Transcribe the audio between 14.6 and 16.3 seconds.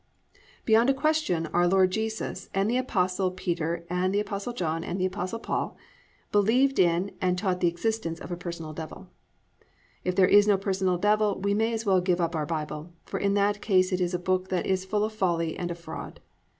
is full of folly and of fraud.